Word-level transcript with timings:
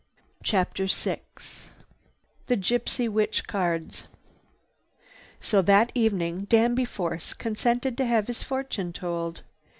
CHAPTER 0.41 0.87
VI 0.87 1.19
THE 2.47 2.57
GYPSY 2.57 3.07
WITCH 3.07 3.45
CARDS 3.45 4.05
So 5.39 5.61
that 5.61 5.91
evening 5.93 6.45
Danby 6.45 6.85
Force 6.85 7.35
consented 7.35 7.97
to 7.97 8.05
have 8.07 8.25
his 8.25 8.41
fortune 8.41 8.93
told. 8.93 9.43